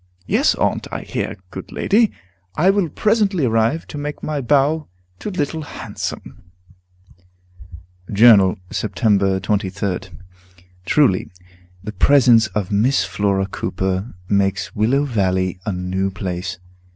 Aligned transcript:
"Yes, 0.25 0.55
Aunt; 0.55 0.87
I 0.91 1.01
hear, 1.01 1.37
good 1.51 1.71
lady! 1.71 2.11
I 2.55 2.71
will 2.71 2.89
presently 2.89 3.45
arrive, 3.45 3.85
to 3.89 3.99
make 3.99 4.23
my 4.23 4.41
bow 4.41 4.87
to 5.19 5.29
Little 5.29 5.61
Handsome." 5.61 6.41
Journal, 8.11 8.57
Sept. 8.71 9.19
23d. 9.41 10.09
Truly, 10.85 11.29
the 11.83 11.91
presence 11.93 12.47
of 12.47 12.71
Miss 12.71 13.03
Flora 13.05 13.45
Cooper 13.45 14.15
makes 14.27 14.73
Willow 14.75 15.03
Valley 15.05 15.59
a 15.67 15.71
new 15.71 16.09
place. 16.09 16.57